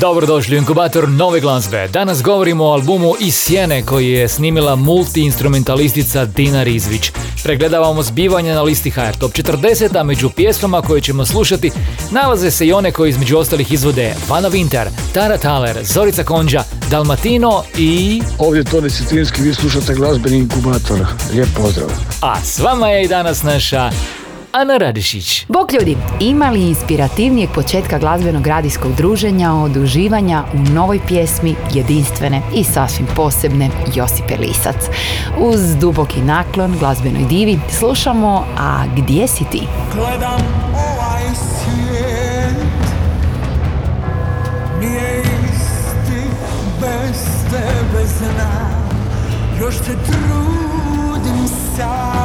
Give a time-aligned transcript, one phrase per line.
[0.00, 1.88] Dobrodošli u inkubator nove glazbe.
[1.88, 7.10] Danas govorimo o albumu Iz sjene koji je snimila multi-instrumentalistica Dina Rizvić.
[7.44, 11.70] Pregledavamo zbivanja na listi HR Top 40, a među pjesmama koje ćemo slušati
[12.10, 17.62] nalaze se i one koje između ostalih izvode Vana Winter, Tara Thaler, Zorica Konđa, Dalmatino
[17.78, 18.22] i...
[18.38, 21.06] Ovdje Toni Citinski, vi slušate glazbeni inkubator.
[21.32, 21.88] Lijep pozdrav.
[22.20, 23.90] A s vama je i danas naša
[24.52, 25.46] Ana Radišić.
[25.48, 32.42] Bok ljudi, ima li inspirativnijeg početka glazbenog radijskog druženja od uživanja u novoj pjesmi jedinstvene
[32.54, 34.76] i sasvim posebne Josipe Lisac?
[35.38, 39.62] Uz duboki naklon glazbenoj divi slušamo A gdje si ti?
[39.94, 40.40] Gledam
[40.74, 42.56] ovaj svijet
[44.80, 46.28] Nije isti
[46.80, 48.92] bez tebe znam
[49.60, 52.21] Još se trudim sanjati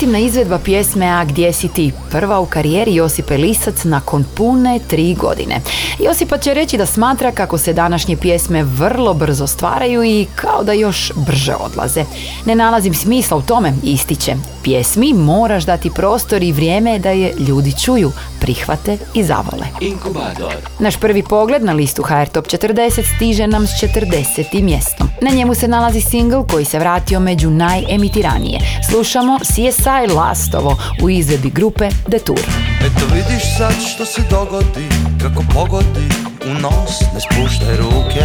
[0.00, 1.92] intimna izvedba pjesme A gdje si ti?
[2.10, 5.60] Prva u karijeri Josipe Lisac nakon pune tri godine.
[5.98, 10.72] Josipa će reći da smatra kako se današnje pjesme vrlo brzo stvaraju i kao da
[10.72, 12.04] još brže odlaze.
[12.46, 14.34] Ne nalazim smisla u tome, ističe.
[14.62, 19.66] Pjesmi moraš dati prostor i vrijeme je da je ljudi čuju, prihvate i zavole.
[19.80, 20.54] Inkubator.
[20.78, 24.62] Naš prvi pogled na listu HR Top 40 stiže nam s 40.
[24.62, 25.09] mjestom.
[25.22, 28.60] Na njemu se nalazi single koji se vratio među najemitiranije.
[28.90, 32.40] Slušamo CSI Lastovo u izvedbi grupe The Tour.
[32.80, 34.88] Eto vidiš sad što se dogodi
[35.22, 36.08] Kako pogodi
[36.50, 38.24] u nos Ne spuštaj ruke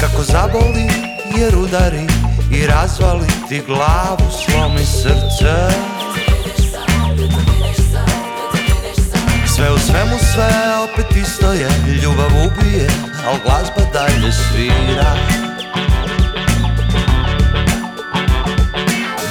[0.00, 0.88] Kako zaboli
[1.38, 2.06] jer udari
[2.52, 5.74] I razvali ti glavu Slomi srce
[9.58, 10.48] Sve u svemu sve
[10.84, 11.68] opet isto je.
[12.02, 12.88] Ljubav ubije
[13.26, 15.14] Al glazba dalje svira.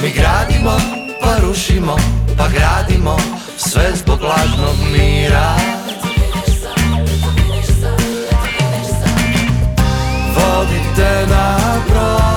[0.02, 0.78] Mi gradimo,
[1.22, 1.98] pa rušimo,
[2.38, 3.18] pa gradimo
[3.58, 5.56] Sve zbog lažnog mira.
[10.36, 11.58] Vodite na
[11.90, 12.37] brod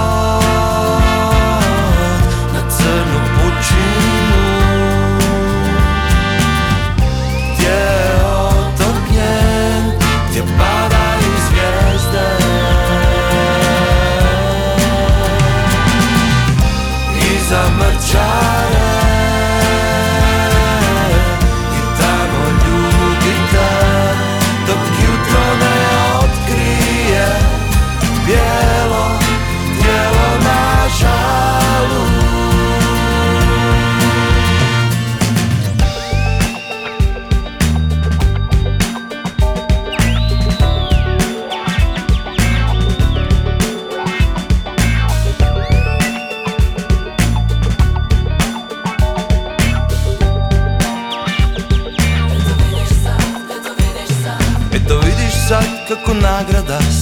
[18.10, 18.69] try.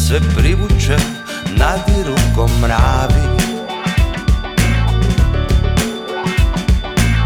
[0.08, 0.96] Sve privuče
[1.56, 3.28] Nadiru ko mravi.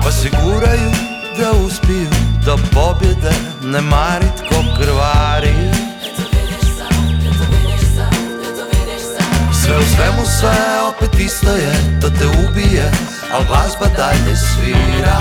[0.05, 0.90] Pa se guraju
[1.38, 2.11] da uspiju
[2.44, 3.32] Do pobjede
[3.62, 5.55] ne mari tko krvari.
[9.64, 12.90] Sve u svemu sve opet isto je To te ubije,
[13.32, 15.19] al glazba dalje svira.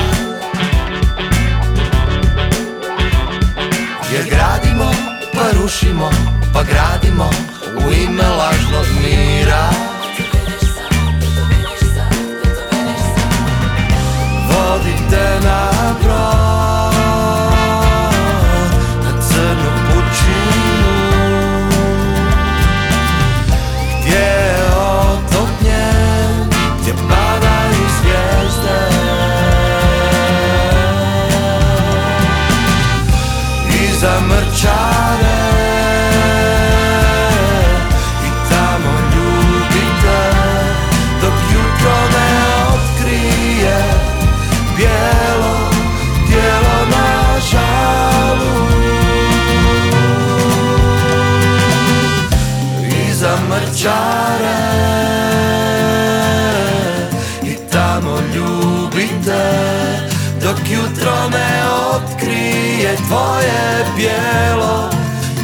[4.14, 4.92] Jer gradimo,
[5.34, 6.10] pa rušimo,
[6.54, 7.51] pa gradimo
[7.88, 9.70] U ime lažnog mira.
[14.48, 15.71] Vodite na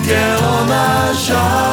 [0.08, 1.67] bijelo na žalu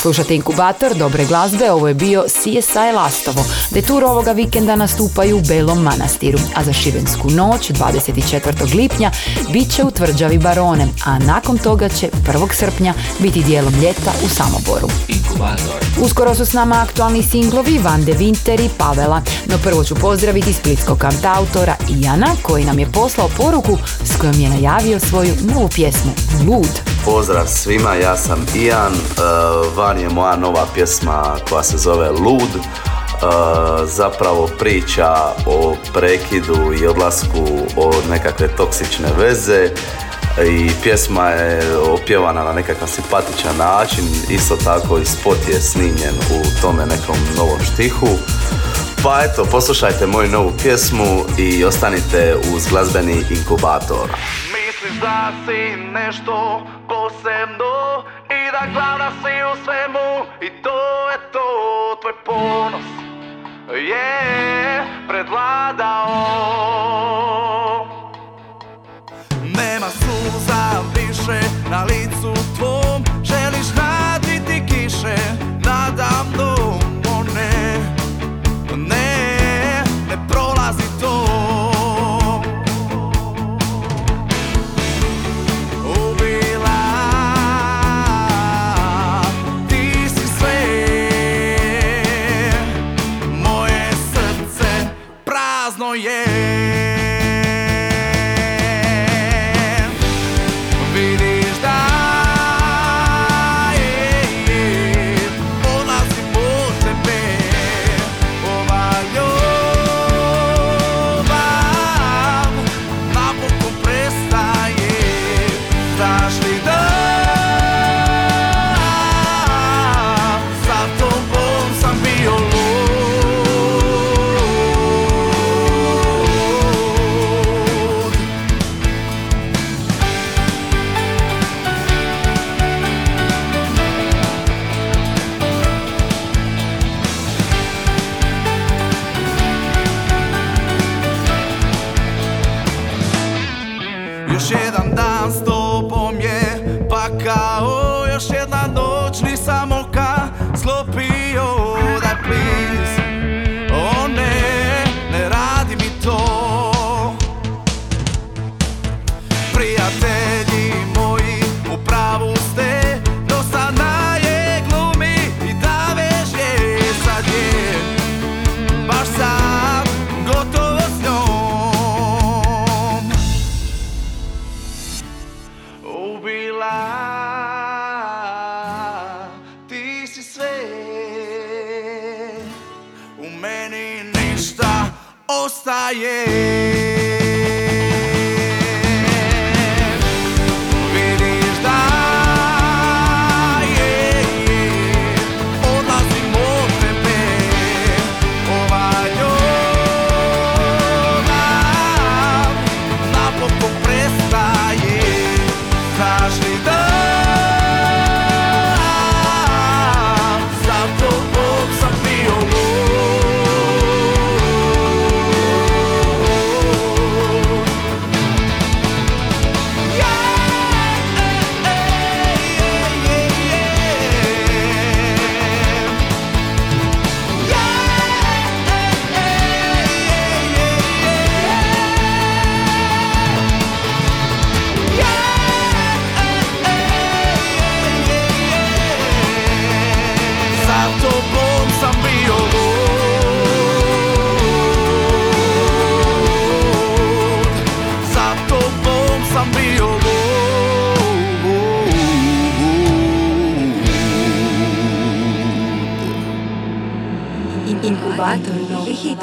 [0.00, 3.44] Slušate inkubator dobre glazbe, ovo je bio CSI Lastovo.
[3.70, 8.74] Detur ovoga vikenda nastupaju u Belom Manastiru, a za Šibensku noć 24.
[8.74, 9.10] lipnja
[9.52, 12.54] bit će u tvrđavi Barone, a nakon toga će 1.
[12.54, 14.88] srpnja biti dijelom ljeta u Samoboru.
[16.02, 20.52] Uskoro su s nama aktualni singlovi Van de Winter i Pavela, no prvo ću pozdraviti
[20.52, 26.12] splitskog kantautora Ijana koji nam je poslao poruku s kojom je najavio svoju novu pjesmu
[26.46, 26.80] Lud.
[27.04, 28.98] Pozdrav svima, ja sam Ijan, e,
[29.76, 32.50] van je moja nova pjesma koja se zove Lud.
[32.56, 32.66] E,
[33.86, 35.14] zapravo priča
[35.46, 39.70] o prekidu i odlasku od nekakve toksične veze
[40.46, 46.60] i pjesma je opjevana na nekakav simpatičan način, isto tako i spot je snimljen u
[46.62, 48.08] tome nekom novom štihu.
[49.02, 54.10] Pa eto, poslušajte moju novu pjesmu i ostanite uz glazbeni inkubator.
[55.00, 60.08] Da si nešto posebno I da glavna si u svemu
[60.40, 61.48] I to je to,
[62.00, 62.84] tvoj ponos
[63.90, 66.16] Je prevladao
[69.42, 71.40] Nema suza više
[71.70, 74.40] na licu tvom Želiš raditi
[74.70, 75.49] prazno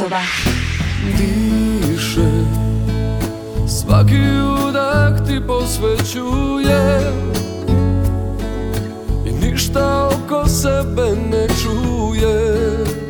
[0.08, 0.22] hitova.
[1.18, 2.30] diše
[3.68, 4.22] Svaki
[4.70, 7.12] udah ti posvećuje
[9.26, 12.58] I ništa oko sebe ne čuje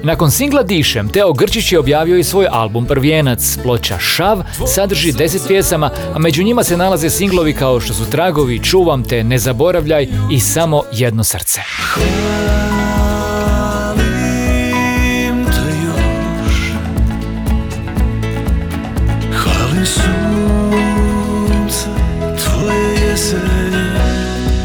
[0.03, 3.57] Nakon singla Dišem, Teo Grčić je objavio i svoj album Prvijenac.
[3.63, 4.43] Ploča Šav
[4.75, 9.23] sadrži 10 pjesama, a među njima se nalaze singlovi kao što su Tragovi, Čuvam te,
[9.23, 11.61] Ne zaboravljaj i Samo jedno srce.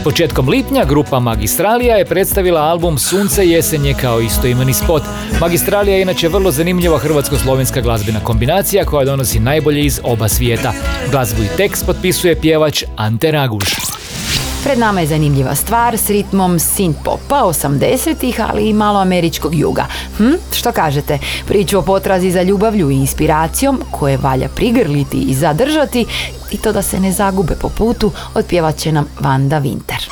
[0.04, 5.02] Početkom lipnja grupa Magistralija je predstavila album Sunce jesenje kao istoimeni spot.
[5.40, 10.72] Magistralija je inače vrlo zanimljiva hrvatsko-slovenska glazbena kombinacija koja donosi najbolje iz oba svijeta.
[11.10, 13.91] Glazbu i tekst potpisuje pjevač Ante Raguž.
[14.62, 19.86] Pred nama je zanimljiva stvar s ritmom synth-popa 80-ih, ali i malo američkog juga.
[20.18, 21.18] Hm, što kažete?
[21.46, 26.06] Priču o potrazi za ljubavlju i inspiracijom koje valja prigrliti i zadržati
[26.50, 30.10] i to da se ne zagube po putu, otpjevat će nam Vanda Winter.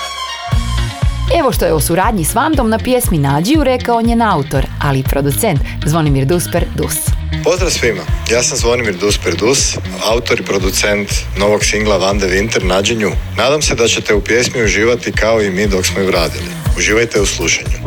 [1.38, 5.04] Evo što je o suradnji s Vandom na pjesmi Nađiju rekao njen autor, ali i
[5.04, 7.20] producent Zvonimir Dusper Dus.
[7.44, 8.97] Pozdrav svima, ja sam Zvonimir
[9.38, 13.11] Dus, autor i producent novog singla Vande Winter Nađi nju.
[13.37, 16.44] Nadam se da ćete u pjesmi uživati kao i mi dok smo ju radili.
[16.78, 17.78] Uživajte u slušanju.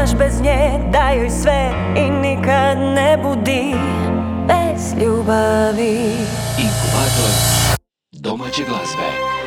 [0.00, 3.74] nemaš bez nje Daj joj sve i nikad ne budi
[4.46, 5.96] Bez ljubavi.
[6.58, 7.30] Inkubator
[8.12, 9.39] domaće glazbe.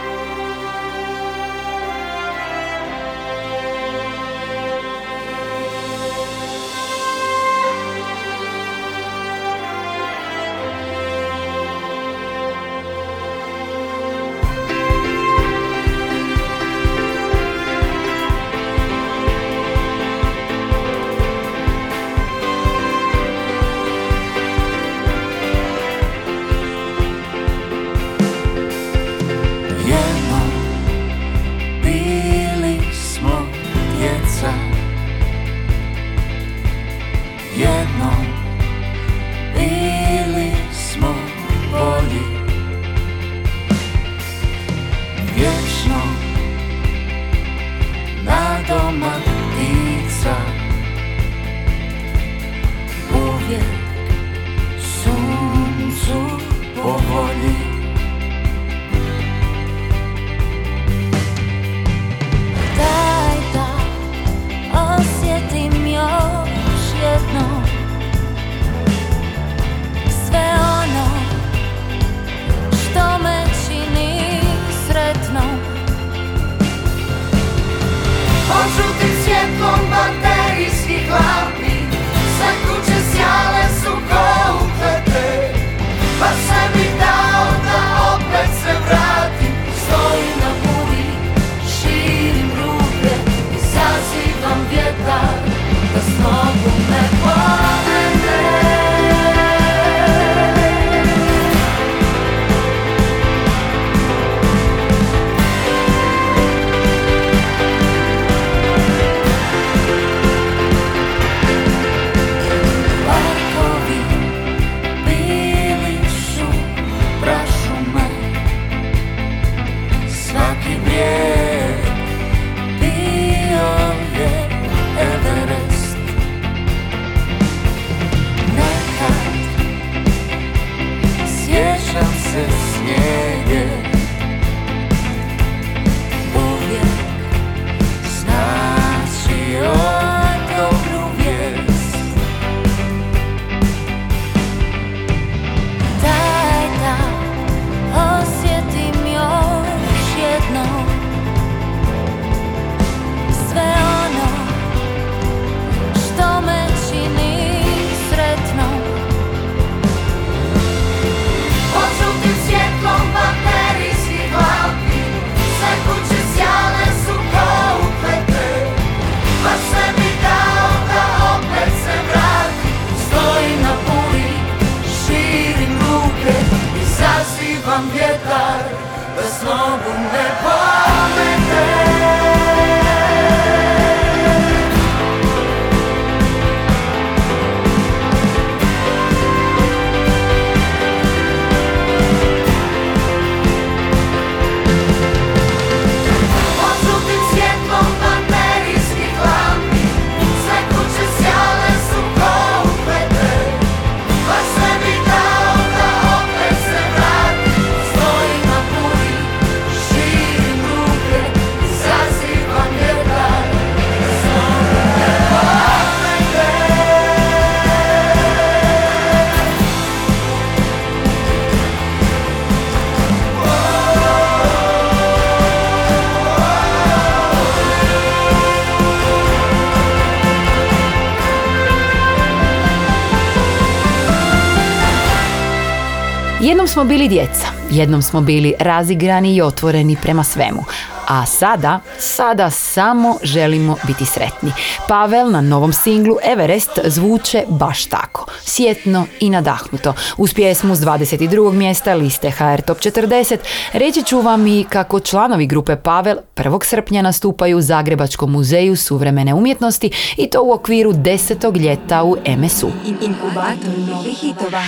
[236.74, 240.64] Smo bili djeca, jednom smo bili razigrani i otvoreni prema svemu.
[241.08, 244.52] A sada, sada samo želimo biti sretni.
[244.88, 248.26] Pavel na novom singlu Everest zvuče baš tako.
[248.44, 249.94] Sjetno i nadahnuto.
[250.18, 251.52] Uz pjesmu s 22.
[251.54, 253.38] mjesta liste HR Top 40
[253.74, 256.64] reći ću vam i kako članovi grupe Pavel 1.
[256.64, 262.72] srpnja nastupaju u Zagrebačkom muzeju suvremene umjetnosti i to u okviru desetog ljeta u MSU.
[263.02, 264.64] Inkubator novih hitova.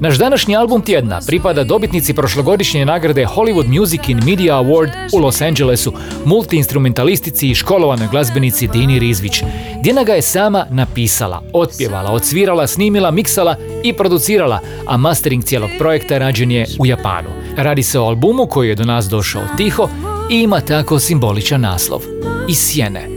[0.00, 5.40] Naš današnji album tjedna pripada dobitnici prošlogodišnje nagrade Hollywood Music in Media Award u Los
[5.40, 5.92] Angelesu,
[6.24, 9.42] multiinstrumentalistici i školovanoj glazbenici Dini Rizvić.
[9.82, 16.18] Dina ga je sama napisala, otpjevala, odsvirala, snimila, miksala i producirala, a mastering cijelog projekta
[16.18, 17.41] rađen je u Japanu.
[17.56, 19.88] Radi se o albumu koji je do nas došao tiho
[20.30, 22.00] i ima tako simboličan naslov.
[22.48, 23.08] Iz sjene.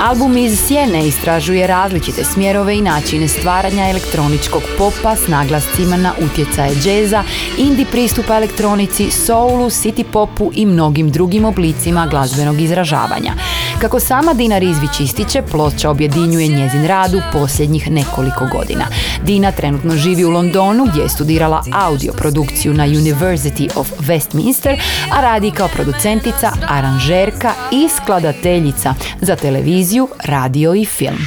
[0.00, 6.74] Album iz Sjene istražuje različite smjerove i načine stvaranja elektroničkog popa s naglascima na utjecaje
[6.74, 7.22] džeza,
[7.58, 13.32] indie pristupa elektronici, soulu, city popu i mnogim drugim oblicima glazbenog izražavanja.
[13.80, 18.84] Kako sama Dina Rizvić ističe, ploča objedinjuje njezin rad posljednjih nekoliko godina.
[19.24, 24.80] Dina trenutno živi u Londonu gdje je studirala audio produkciju na University of Westminster,
[25.12, 31.18] a radi kao producentica, aranžerka i skladateljica za televiziju, radio i film.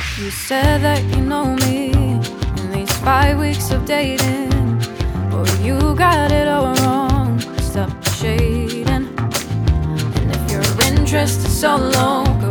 [11.63, 12.42] So low,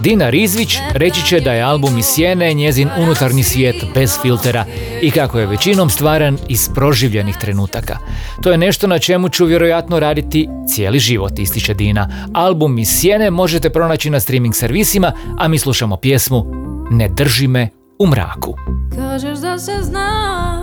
[0.00, 4.64] Dina Rizvić reći će da je album iz sjene njezin unutarnji svijet bez filtera
[5.02, 7.98] i kako je većinom stvaran iz proživljenih trenutaka.
[8.42, 12.08] To je nešto na čemu ću vjerojatno raditi cijeli život, ističe Dina.
[12.34, 16.44] Album iz sjene možete pronaći na streaming servisima, a mi slušamo pjesmu
[16.90, 18.54] Ne drži me u mraku.
[18.96, 20.60] Kažeš da se znaš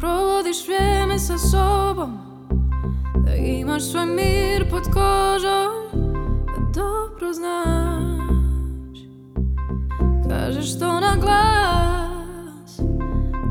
[0.00, 2.31] Provodiš vrijeme sa sobom
[3.24, 5.72] Da imaš svoj mir pod kožom
[6.46, 8.98] Da dobro znaš.
[10.28, 12.76] Kažeš to na glas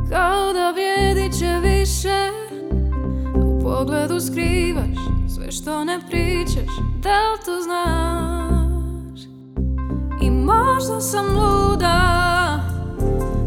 [0.10, 2.32] Kao da vrijedi će više.
[3.34, 4.98] Da u pogledu skrivaš
[5.36, 9.20] Sve što ne pričaš Da li to znaš?
[10.22, 12.00] I možda sam luda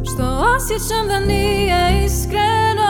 [0.04, 0.22] Što
[0.56, 2.84] osjećam da nije iskreno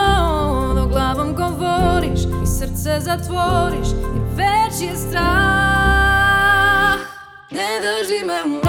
[0.95, 2.14] glavom govoriš i
[2.59, 5.25] srce zatvoriš Jer već je strah.
[7.51, 8.61] Ne drži me u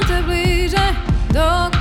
[0.00, 0.94] te bliżej
[1.32, 1.71] do końca.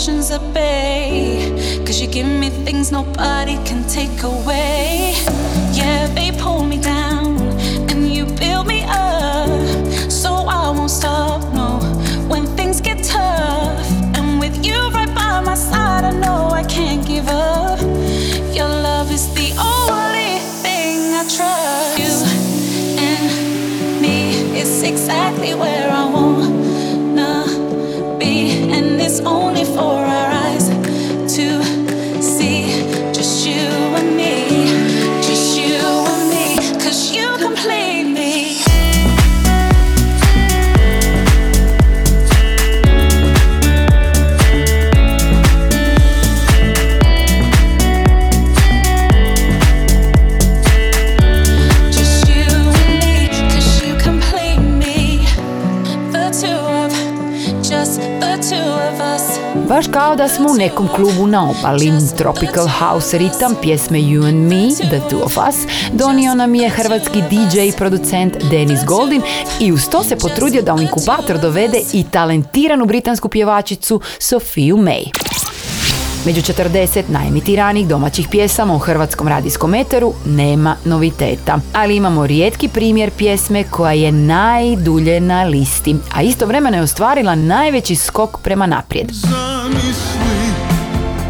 [0.00, 1.82] Emotions at bay.
[1.84, 5.12] Cause you give me things nobody can take away.
[5.72, 7.36] Yeah, they pull me down,
[7.90, 9.50] and you build me up.
[10.10, 11.80] So I won't stop, no,
[12.28, 13.86] when things get tough.
[14.16, 17.80] And with you right by my side, I know I can't give up.
[18.56, 21.98] Your love is the only thing I trust.
[22.00, 22.12] You
[23.06, 26.39] and me, is exactly where I wanna
[59.80, 61.92] Baš kao da smo u nekom klubu na obali.
[62.18, 65.56] Tropical House ritam pjesme You and Me, The Two of Us,
[65.92, 69.22] donio nam je hrvatski DJ i producent Denis Goldin
[69.60, 75.10] i uz to se potrudio da u inkubator dovede i talentiranu britansku pjevačicu Sofiju May.
[76.26, 83.10] Među 40 najemitiranih domaćih pjesama u hrvatskom radijskom eteru nema noviteta, ali imamo rijetki primjer
[83.10, 89.10] pjesme koja je najdulje na listi, a istovremeno je ostvarila najveći skok prema naprijed.
[89.70, 90.52] Zamisli,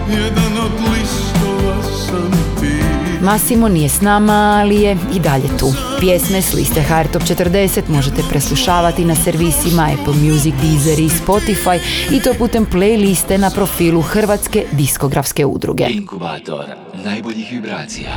[0.09, 2.81] jedan od listova sam ti.
[3.25, 5.67] Massimo nije s nama, ali je i dalje tu.
[6.01, 11.79] Pjesme s liste HR Top 40 možete preslušavati na servisima Apple Music, Deezer i Spotify
[12.11, 15.87] i to putem playliste na profilu Hrvatske diskografske udruge.
[15.91, 16.65] Inkubator
[17.05, 18.11] najboljih vibracija.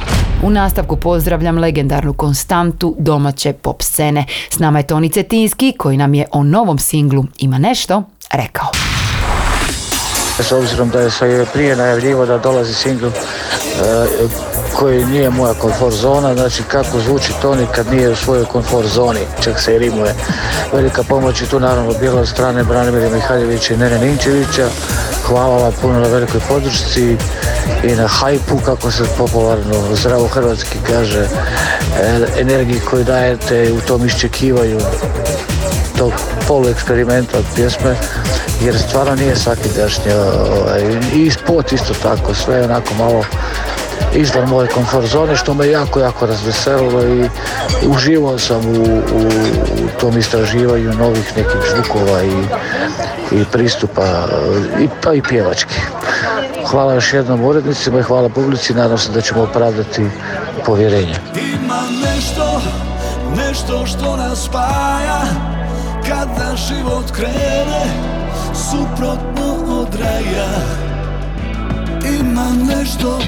[0.44, 4.26] U nastavku pozdravljam legendarnu konstantu domaće pop scene.
[4.50, 8.93] S nama je Toni Cetinski koji nam je o novom singlu Ima nešto rekao.
[10.44, 13.12] S obzirom da je se prije najavljivo da dolazi singl e,
[14.76, 19.20] koji nije moja komfort zona, znači kako zvuči Toni kad nije u svojoj komfort zoni,
[19.44, 20.16] čak se i rimuje.
[20.74, 24.68] Velika pomoć je tu naravno bila od strane Branimira Mihaljevića i Nene Ninčevića.
[25.26, 27.18] Hvala vam puno na velikoj podršci
[27.84, 31.28] i na hajpu, kako se popularno zdravo hrvatski kaže, e,
[32.40, 34.80] energiji koju dajete u tom iščekivanju
[35.98, 36.12] tog
[36.48, 37.96] polu eksperimenta od pjesme
[38.62, 40.82] jer stvarno nije svakidašnje ovaj,
[41.14, 43.24] i spot isto tako sve onako malo
[44.16, 47.30] izvan moje komfort zone što me jako, jako razveselilo i
[47.88, 49.28] uživao sam u, u,
[49.84, 52.46] u tom istraživanju novih nekih zvukova i,
[53.32, 54.28] i pristupa
[54.80, 55.76] i, pa i pjevački.
[56.66, 60.08] Hvala još jednom urednicima i hvala publici, nadam se da ćemo opravdati
[60.66, 61.16] povjerenje.
[61.36, 62.62] Ima nešto,
[63.38, 65.22] nešto što nas spaja
[66.14, 67.84] Kada život krene
[68.54, 70.50] suprotno od raja.
[72.20, 73.20] Ima nešto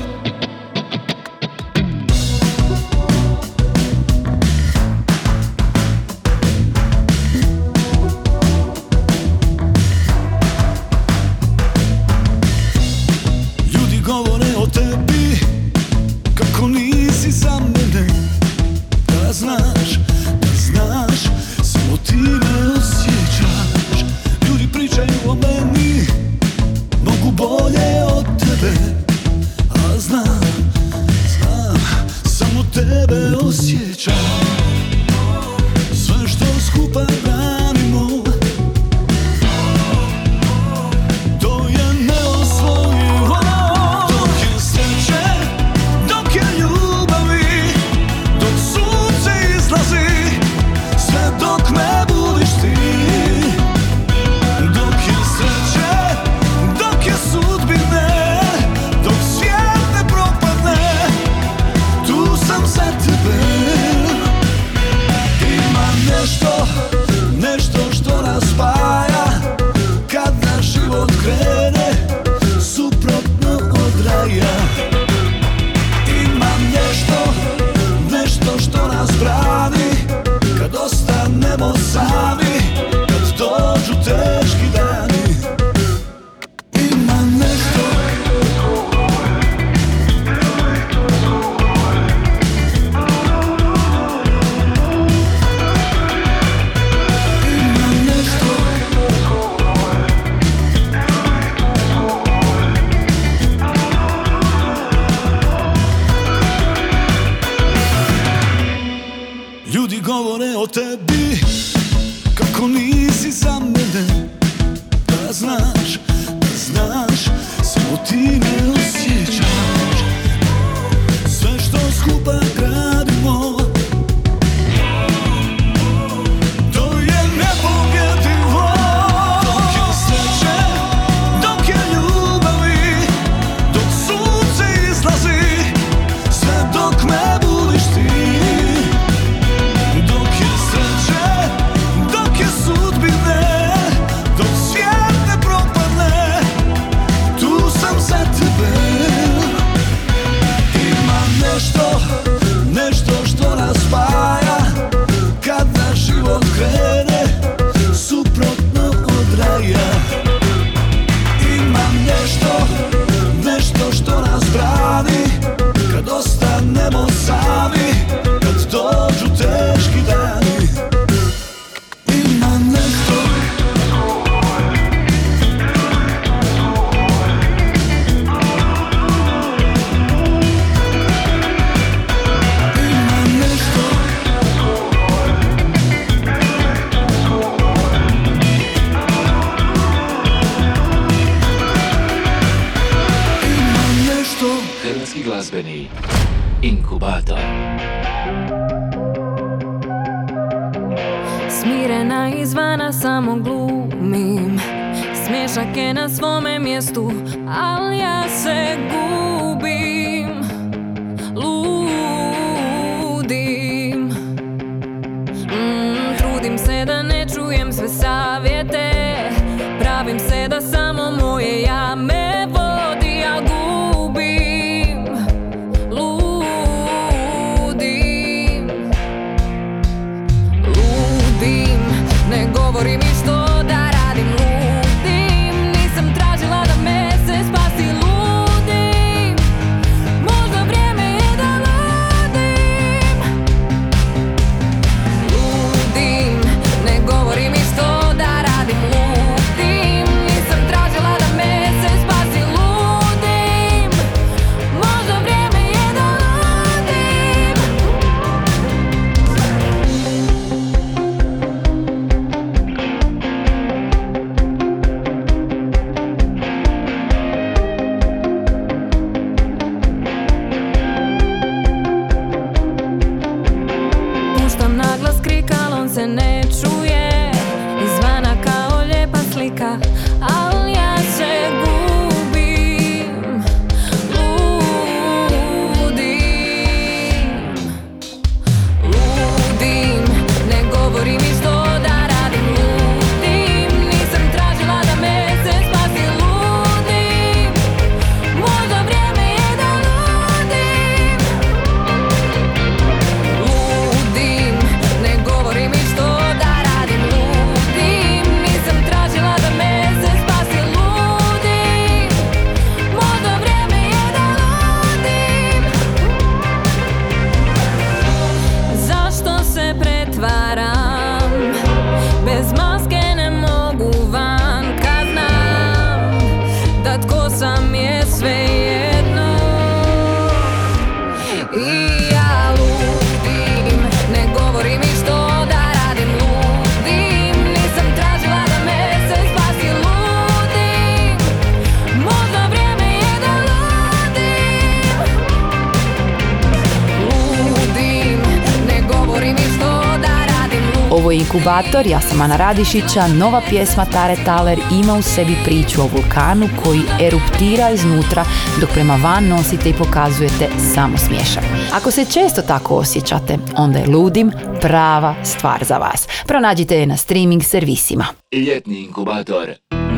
[351.36, 356.48] Inkubator, ja sam Ana Radišića, nova pjesma Tare Taler ima u sebi priču o vulkanu
[356.64, 358.26] koji eruptira iznutra
[358.62, 361.44] dok prema van nosite i pokazujete samo smješak.
[361.74, 364.32] Ako se često tako osjećate, onda je ludim
[364.62, 366.08] prava stvar za vas.
[366.28, 368.06] Pronađite je na streaming servisima.
[368.34, 369.50] Ljetni inkubator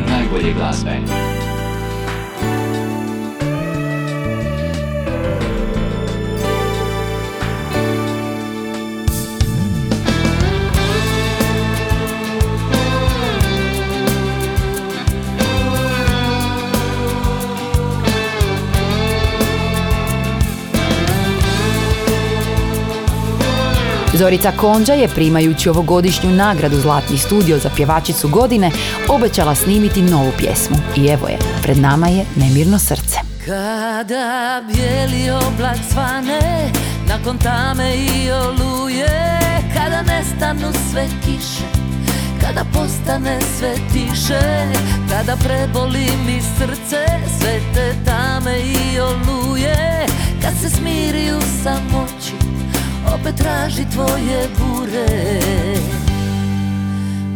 [0.10, 1.37] najbolje glasbe.
[24.18, 28.72] Zorica Konđa je primajući ovogodišnju nagradu Zlatni studio za pjevačicu godine
[29.09, 30.78] obećala snimiti novu pjesmu.
[30.95, 33.18] I evo je, pred nama je Nemirno srce.
[33.45, 36.72] Kada bijeli oblak svane
[37.09, 39.39] Nakon tame i oluje
[39.74, 41.68] Kada nestanu sve kiše
[42.41, 44.41] Kada postane sve tiše
[45.09, 47.05] Kada preboli mi srce
[47.39, 48.07] Sve te
[53.36, 55.08] Traži tvoje bure.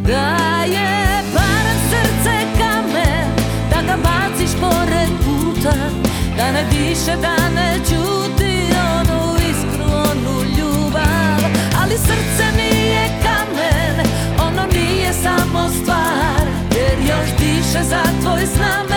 [0.07, 3.27] Da je barem srce kamen
[3.69, 5.73] Da ga baciš pored puta
[6.37, 8.65] Da ne diše, da ne čuti
[8.95, 11.51] Onu iskru, onu ljubav.
[11.81, 14.05] Ali srce nije kamen
[14.47, 18.90] Ono nije samo stvar Jer još diše za tvoj znamen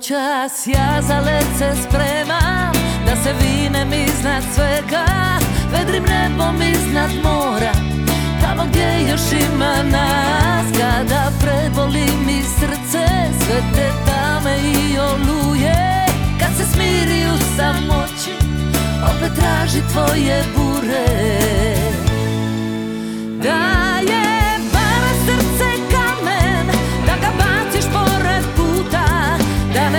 [0.00, 2.72] Noćas ja za led se spremam
[3.06, 5.04] Da se vinem iznad svega
[5.72, 7.72] Vedrim nebom iznad mora
[8.40, 10.66] Tamo gdje još ima nas.
[10.78, 13.06] Kada preboli mi srce
[13.44, 16.06] Sve te tame i oluje.
[16.40, 18.32] Kad se smiri u samoći
[19.10, 21.06] Opet traži tvoje bure.
[23.42, 24.29] Da je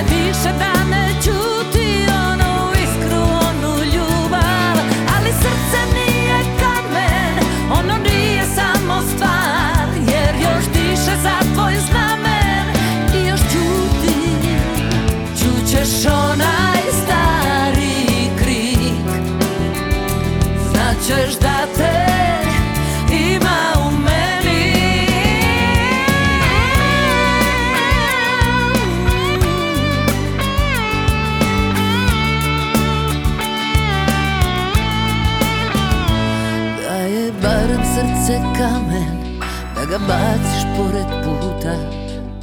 [0.01, 1.50] Da ne diše,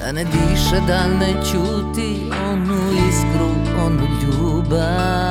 [0.09, 3.50] Da ne diše, da ne čuti Onu iskru,
[3.86, 5.28] onu ljubav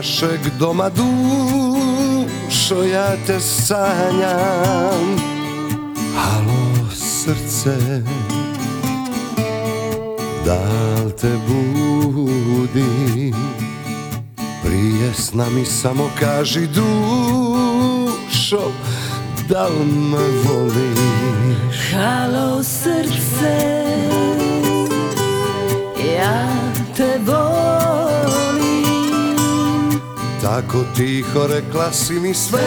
[0.00, 5.16] našeg doma dušo ja te sanjam.
[6.16, 7.76] Halo srce
[10.46, 10.62] Da
[11.04, 13.32] li te budi?
[14.64, 18.62] Prije sna mi samo kaži dušo
[19.48, 21.92] Da li me voliš?
[21.92, 23.69] Halo srce
[30.60, 32.60] Tako tiho rekla si mi sve.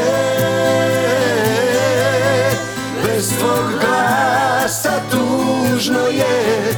[3.06, 6.74] Bez tvog glasa tužno je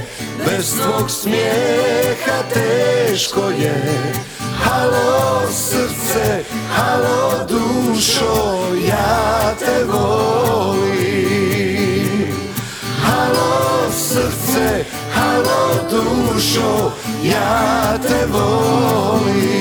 [0.46, 3.84] Bez tvog smijeha teško je.
[4.64, 6.44] Halo srce,
[6.76, 10.76] halo dušo, ja te volim.
[13.04, 16.92] Halo srce, halo dušo,
[17.24, 19.55] ja te volim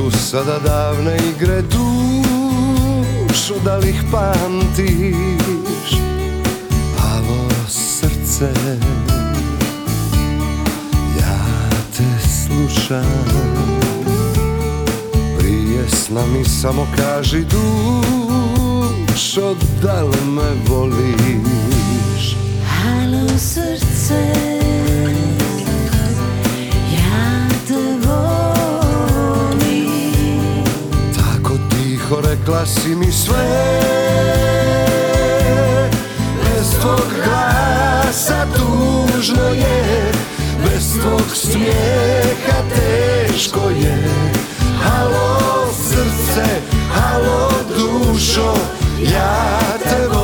[0.00, 5.90] su sada davne igre dušo, da li ih pamtiš?
[6.98, 8.52] Halo srce,
[11.18, 11.38] ja
[12.20, 13.24] slušam.
[15.38, 18.74] Prije sna mi samo kaži dušo
[19.82, 22.36] da li me voliš?
[22.66, 24.59] Halo srce,
[32.10, 33.36] tiho rekla si mi sve.
[36.42, 40.12] Bez tvog glasa tužno je
[40.64, 44.08] Bez tvog smijeha teško je.
[44.82, 46.46] Halo srce,
[46.94, 48.54] halo dušo
[49.12, 50.19] Ja te volim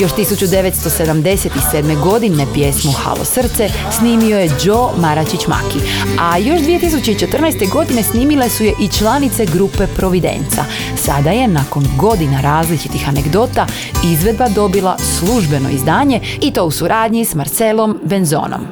[0.00, 2.02] Još 1977.
[2.02, 3.68] godine pjesmu Halo srce
[3.98, 5.78] snimio je Joe Maračić Maki,
[6.20, 7.70] a još 2014.
[7.72, 10.64] godine snimile su je i članice grupe Providenca.
[10.96, 13.66] Sada je, nakon godina različitih anegdota,
[14.04, 18.66] izvedba dobila službeno izdanje i to u suradnji s Marcelom Benzonom.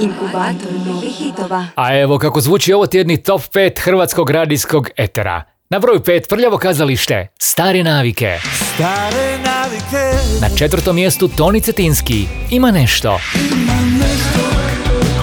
[0.00, 1.66] Inkubator novih hitova.
[1.76, 5.42] A evo kako zvuči ovo tjedni top 5 hrvatskog radijskog etera.
[5.70, 8.38] Na broju 5 prljavo kazalište, stare navike.
[8.74, 13.20] Stare navike Na četvrtom mjestu Toni Cetinski, ima nešto.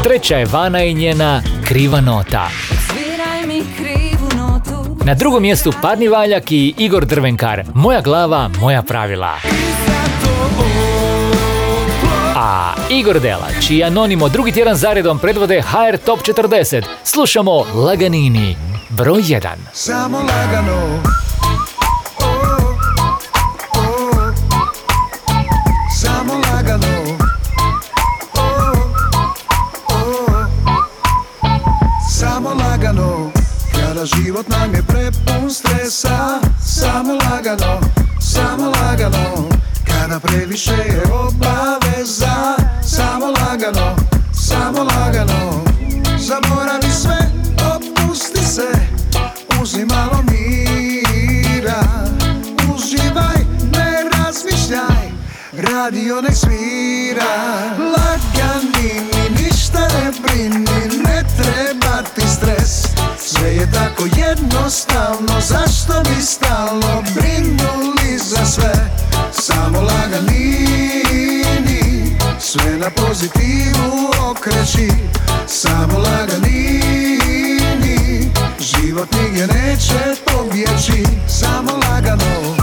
[0.03, 2.49] Treća je Vana i njena kriva nota.
[2.87, 8.81] Sviraj mi krivu notu Na drugom mjestu Parni Valjak i Igor Drvenkar, Moja glava, moja
[8.81, 9.35] pravila.
[12.35, 18.55] A Igor Dela, čiji anonimo drugi tjedan zaredom predvode HR Top 40, slušamo Laganini,
[18.89, 19.49] broj 1.
[19.73, 21.03] Samo lagano
[34.31, 36.39] život nam je prepun stresa.
[36.63, 37.81] Samo lagano
[38.19, 39.49] Samo lagano.
[39.85, 42.55] Kada previše je obaveza.
[42.83, 43.95] Samo lagano
[44.33, 45.63] Samo lagano.
[46.19, 47.19] Zaboravi sve
[47.75, 48.71] Opusti se.
[49.61, 51.83] Uzmi malo mira.
[52.75, 53.39] Uživaj
[53.71, 55.11] Ne razmišljaj.
[55.53, 57.33] Radio nek svira.
[57.77, 60.90] Lagani mi ništa ne brini
[62.41, 62.83] stres.
[63.17, 68.73] Sve je tako jednostavno Zašto bi stalno brinuli za sve?
[69.31, 71.03] Samo laganini
[72.39, 74.91] Sve na pozitivu okreći.
[75.47, 77.21] Samo laganini
[78.59, 81.05] Život nigdje neće pobjeći.
[81.27, 82.55] Samo lagano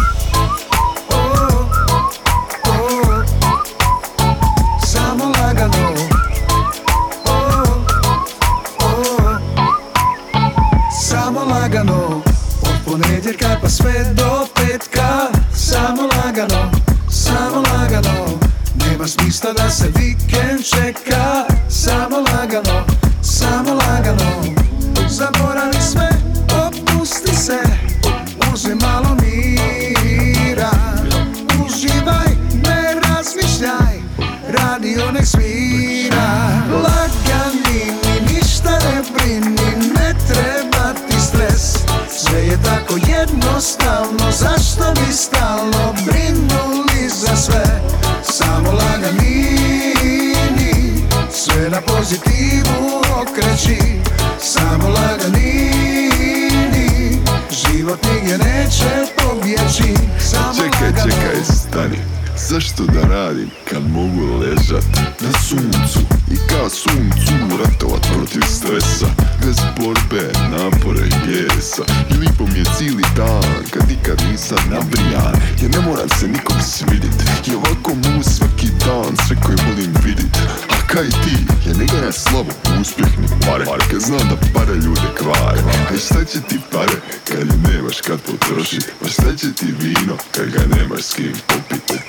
[88.48, 92.00] kad potrošit Pa šta će ti vino kad ga nemaš s kim popit.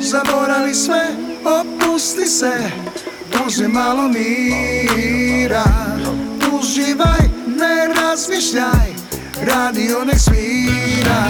[0.00, 1.06] Zaboravi sve,
[1.44, 2.70] opusti se
[3.46, 5.64] Uzmi malo mira
[6.52, 8.92] Uživaj, ne razmišljaj
[9.46, 11.24] Radio nek svira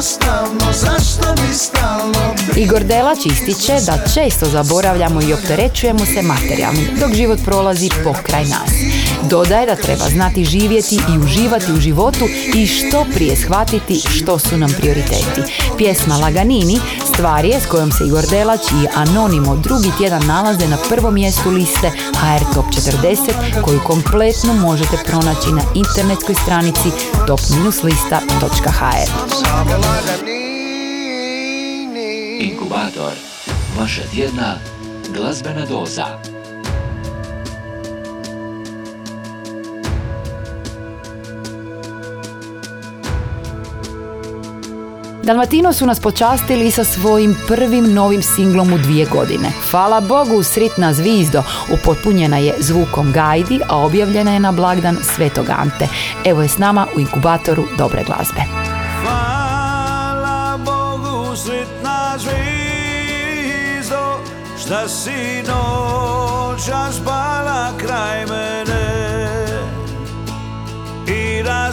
[0.00, 1.34] jednostavno Zašto
[2.54, 8.44] bi Igor Delač ističe da često zaboravljamo i opterećujemo se materijalnim dok život prolazi pokraj
[8.44, 8.70] nas.
[9.28, 14.56] Dodaje da treba znati živjeti i uživati u životu i što prije shvatiti što su
[14.56, 15.42] nam prioriteti.
[15.78, 16.80] Pjesma Laganini
[17.14, 21.50] stvar je s kojom se Igor Delač i Anonimo drugi tjedan nalaze na prvom mjestu
[21.50, 26.88] liste HR Top 40 koju kompletno možete pronaći na internetskoj stranici
[27.26, 29.10] top-lista.hr.
[32.40, 33.12] Inkubator.
[33.80, 34.54] Vaša tjedna
[35.14, 36.39] glazbena doza.
[45.30, 49.48] Dalmatino su nas počastili sa svojim prvim novim singlom u dvije godine.
[49.70, 55.88] Hvala Bogu, Sritna zvizdo upotpunjena je zvukom Gajdi, a objavljena je na blagdan Svetog Ante.
[56.24, 58.40] Evo je s nama u inkubatoru dobre glazbe.
[59.02, 64.18] Hvala Bogu sretna zvizdo
[64.58, 69.46] Šta si noća spala kraj mene
[71.06, 71.72] I da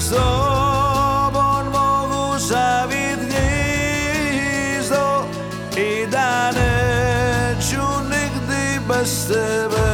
[6.48, 9.87] Da neću nigdi bez tebe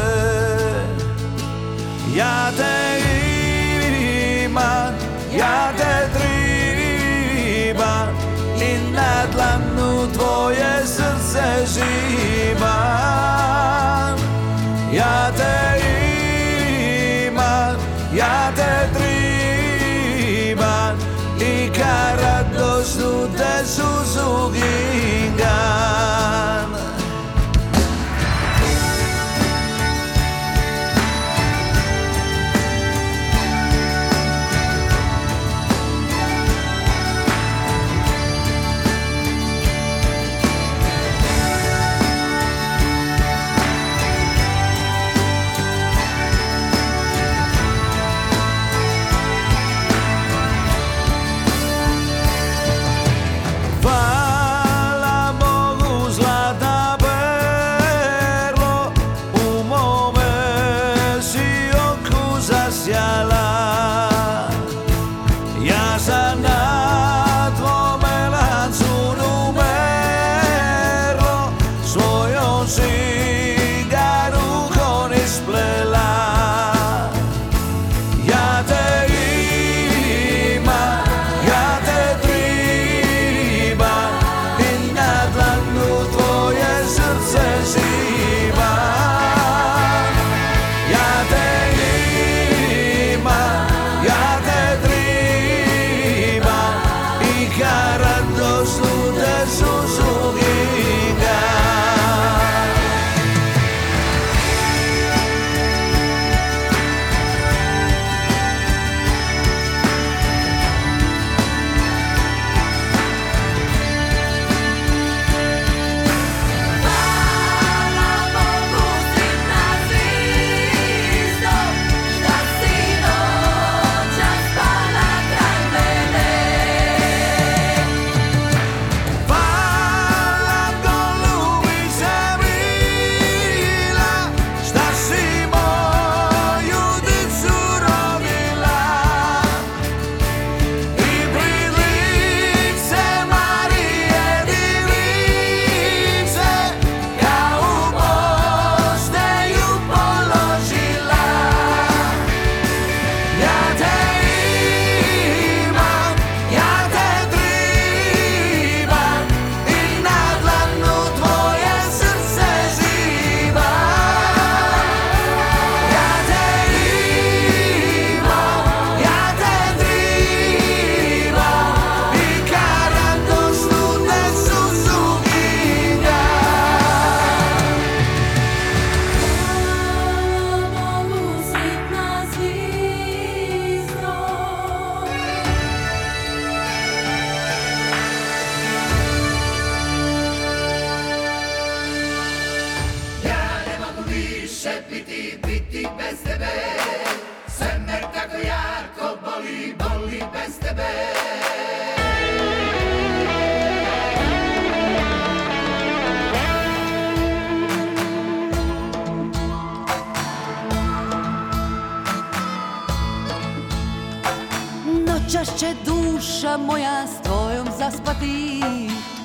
[215.33, 218.61] Noćas će duša moja s tvojom zaspati.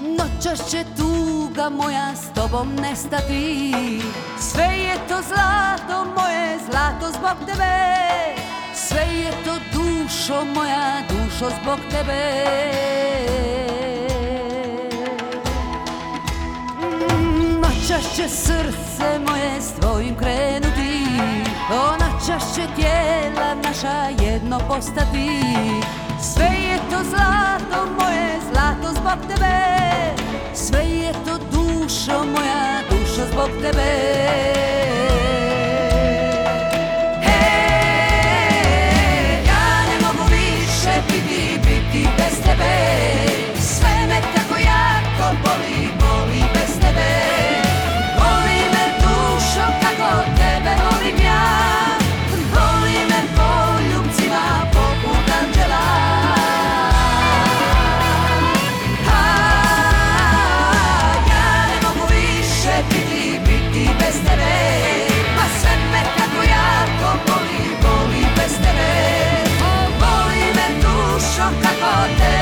[0.00, 3.74] Noćas će tuga moja s tobom nestati.
[4.40, 7.94] Sve je to zlato moje, zlato zbog tebe.
[8.74, 12.44] Sve je to dušo moja, dušo zbog tebe.
[17.60, 21.06] Noćas će srce moje s tvojim krenuti.
[21.70, 25.28] Ona će tijela naša jedno postati.
[26.22, 29.56] Sve je to zlato moje, zlato zbog tebe.
[30.54, 33.92] Sve je to dušo moja, dušo zbog tebe.
[39.46, 40.30] Ja ne mogu
[41.08, 42.74] biti, bez tebe.
[43.60, 45.87] Sve me tako jako boli
[71.48, 72.37] dušo kako tebe volim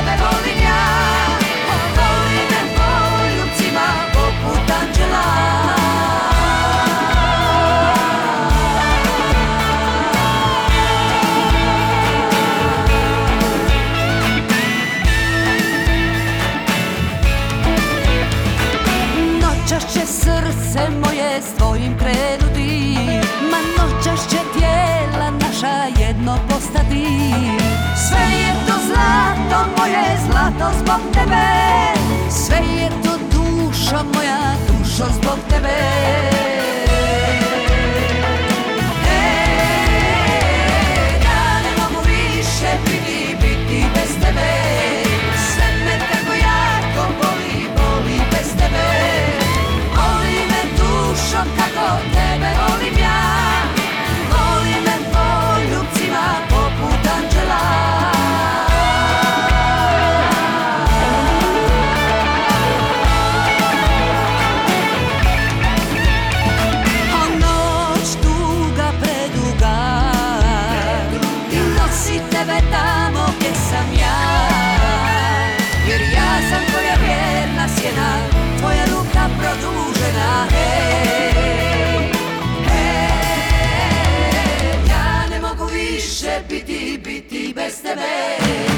[30.97, 31.56] zlato zbog tebe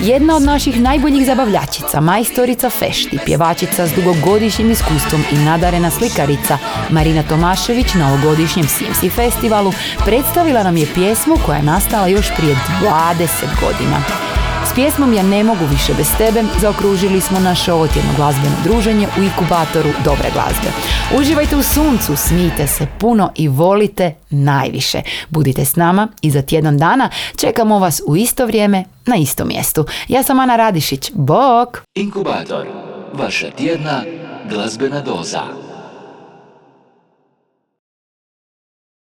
[0.09, 6.57] Jedna od naših najboljih zabavljačica, majstorica fešti, pjevačica s dugogodišnjim iskustvom i nadarena slikarica
[6.89, 9.73] Marina Tomašević na ovogodišnjem Simsi festivalu
[10.05, 13.27] predstavila nam je pjesmu koja je nastala još prije 20
[13.61, 14.28] godina.
[14.69, 19.23] S pjesmom Ja ne mogu više bez tebe zaokružili smo naše ovotjedno glazbeno druženje u
[19.23, 20.67] inkubatoru dobre glazbe.
[21.19, 25.01] Uživajte u suncu, smijte se puno i volite najviše.
[25.29, 29.85] Budite s nama i za tjedan dana čekamo vas u isto vrijeme na istom mjestu.
[30.07, 31.11] Ja sam Ana Radišić.
[31.13, 31.81] Bok!
[31.95, 32.67] Inkubator,
[33.13, 34.03] vaša tjedna
[34.49, 35.68] glazbena doza.